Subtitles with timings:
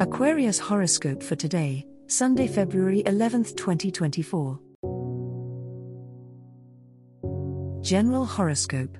[0.00, 4.58] Aquarius horoscope for today, Sunday, February 11th, 2024.
[7.80, 8.98] General horoscope.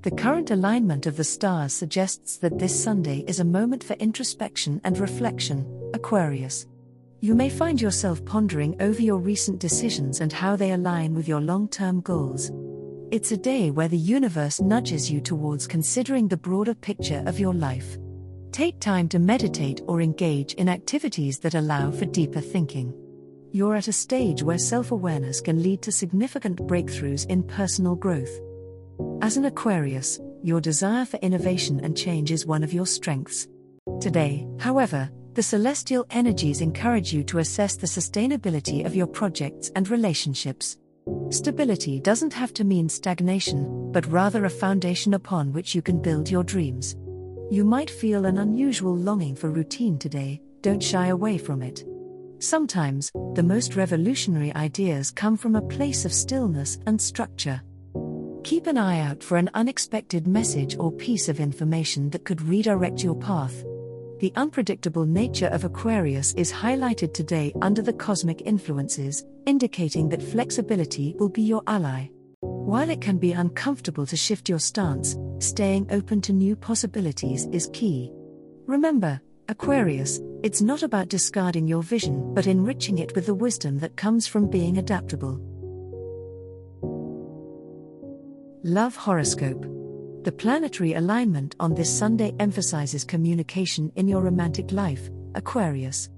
[0.00, 4.80] The current alignment of the stars suggests that this Sunday is a moment for introspection
[4.82, 6.66] and reflection, Aquarius.
[7.20, 11.40] You may find yourself pondering over your recent decisions and how they align with your
[11.40, 12.50] long term goals.
[13.12, 17.54] It's a day where the universe nudges you towards considering the broader picture of your
[17.54, 17.96] life.
[18.52, 22.92] Take time to meditate or engage in activities that allow for deeper thinking.
[23.50, 28.30] You're at a stage where self awareness can lead to significant breakthroughs in personal growth.
[29.22, 33.48] As an Aquarius, your desire for innovation and change is one of your strengths.
[34.02, 39.88] Today, however, the celestial energies encourage you to assess the sustainability of your projects and
[39.88, 40.76] relationships.
[41.30, 46.30] Stability doesn't have to mean stagnation, but rather a foundation upon which you can build
[46.30, 46.96] your dreams.
[47.52, 51.84] You might feel an unusual longing for routine today, don't shy away from it.
[52.38, 57.60] Sometimes, the most revolutionary ideas come from a place of stillness and structure.
[58.42, 63.04] Keep an eye out for an unexpected message or piece of information that could redirect
[63.04, 63.62] your path.
[64.20, 71.16] The unpredictable nature of Aquarius is highlighted today under the cosmic influences, indicating that flexibility
[71.18, 72.08] will be your ally.
[72.40, 77.70] While it can be uncomfortable to shift your stance, staying open to new possibilities is
[77.72, 78.12] key.
[78.66, 83.96] Remember, Aquarius, it's not about discarding your vision but enriching it with the wisdom that
[83.96, 85.40] comes from being adaptable.
[88.64, 89.62] Love Horoscope
[90.24, 96.08] The planetary alignment on this Sunday emphasizes communication in your romantic life, Aquarius.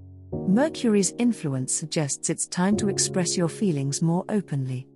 [0.47, 4.87] Mercury's influence suggests it's time to express your feelings more openly.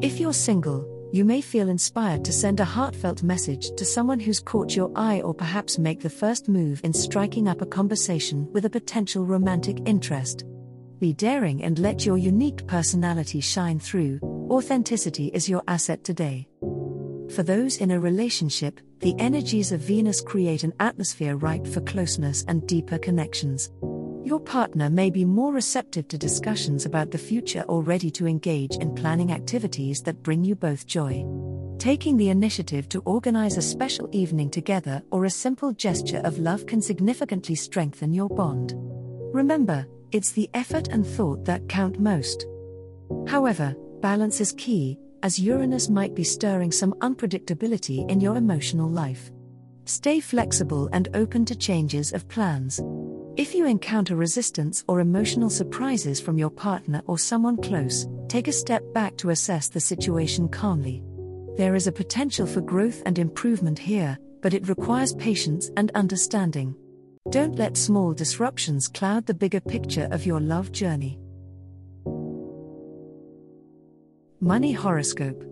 [0.00, 4.38] If you're single, you may feel inspired to send a heartfelt message to someone who's
[4.38, 8.66] caught your eye or perhaps make the first move in striking up a conversation with
[8.66, 10.44] a potential romantic interest.
[10.98, 16.46] Be daring and let your unique personality shine through, authenticity is your asset today.
[17.34, 22.44] For those in a relationship, the energies of Venus create an atmosphere ripe for closeness
[22.46, 23.70] and deeper connections.
[24.26, 28.74] Your partner may be more receptive to discussions about the future or ready to engage
[28.78, 31.24] in planning activities that bring you both joy.
[31.78, 36.66] Taking the initiative to organize a special evening together or a simple gesture of love
[36.66, 38.72] can significantly strengthen your bond.
[39.32, 42.48] Remember, it's the effort and thought that count most.
[43.28, 49.30] However, balance is key, as Uranus might be stirring some unpredictability in your emotional life.
[49.84, 52.80] Stay flexible and open to changes of plans.
[53.36, 58.52] If you encounter resistance or emotional surprises from your partner or someone close, take a
[58.52, 61.04] step back to assess the situation calmly.
[61.58, 66.74] There is a potential for growth and improvement here, but it requires patience and understanding.
[67.28, 71.18] Don't let small disruptions cloud the bigger picture of your love journey.
[74.40, 75.44] Money Horoscope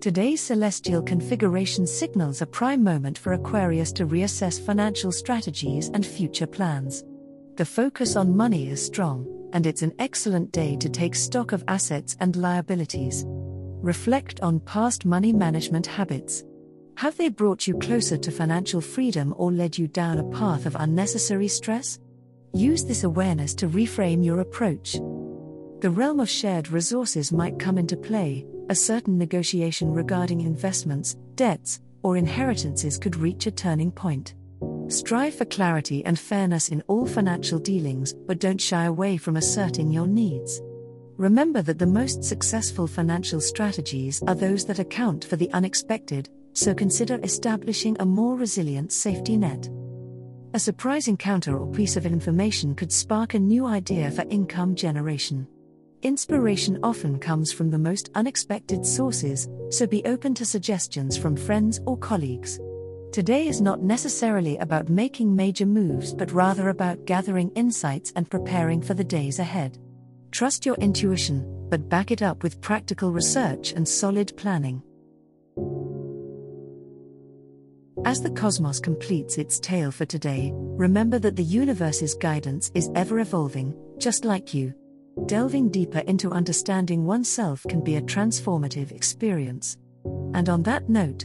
[0.00, 6.46] Today's celestial configuration signals a prime moment for Aquarius to reassess financial strategies and future
[6.46, 7.04] plans.
[7.56, 11.64] The focus on money is strong, and it's an excellent day to take stock of
[11.68, 13.24] assets and liabilities.
[13.26, 16.44] Reflect on past money management habits.
[16.96, 20.76] Have they brought you closer to financial freedom or led you down a path of
[20.78, 21.98] unnecessary stress?
[22.52, 25.00] Use this awareness to reframe your approach.
[25.80, 31.80] The realm of shared resources might come into play, a certain negotiation regarding investments, debts,
[32.02, 34.34] or inheritances could reach a turning point.
[34.88, 39.90] Strive for clarity and fairness in all financial dealings, but don't shy away from asserting
[39.90, 40.62] your needs.
[41.16, 46.72] Remember that the most successful financial strategies are those that account for the unexpected, so
[46.72, 49.68] consider establishing a more resilient safety net.
[50.54, 55.48] A surprise encounter or piece of information could spark a new idea for income generation.
[56.02, 61.80] Inspiration often comes from the most unexpected sources, so be open to suggestions from friends
[61.86, 62.60] or colleagues.
[63.16, 68.82] Today is not necessarily about making major moves but rather about gathering insights and preparing
[68.82, 69.78] for the days ahead.
[70.32, 74.82] Trust your intuition, but back it up with practical research and solid planning.
[78.04, 83.20] As the cosmos completes its tale for today, remember that the universe's guidance is ever
[83.20, 84.74] evolving, just like you.
[85.24, 89.78] Delving deeper into understanding oneself can be a transformative experience.
[90.34, 91.24] And on that note,